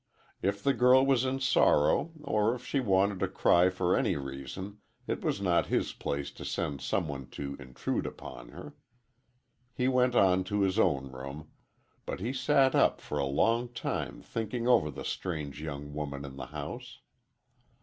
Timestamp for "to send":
6.31-6.81